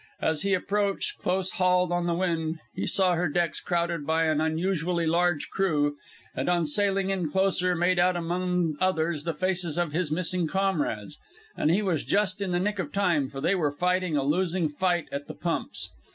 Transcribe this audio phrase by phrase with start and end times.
[0.19, 4.41] As he approached, close hauled on the wind, he saw her decks crowded by an
[4.41, 5.95] unusually large crew,
[6.33, 11.19] and on sailing in closer, made out among others the faces of his missing comrades.
[11.55, 14.69] And he was just in the nick of time, for they were fighting a losing
[14.69, 15.91] fight at the pumps.